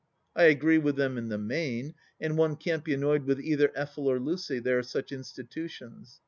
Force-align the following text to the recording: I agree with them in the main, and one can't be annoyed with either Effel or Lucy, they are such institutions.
I 0.35 0.45
agree 0.45 0.79
with 0.79 0.95
them 0.95 1.15
in 1.19 1.29
the 1.29 1.37
main, 1.37 1.93
and 2.19 2.35
one 2.35 2.55
can't 2.55 2.83
be 2.83 2.95
annoyed 2.95 3.25
with 3.25 3.39
either 3.39 3.67
Effel 3.77 4.05
or 4.05 4.19
Lucy, 4.19 4.57
they 4.57 4.71
are 4.73 4.81
such 4.81 5.11
institutions. 5.11 6.19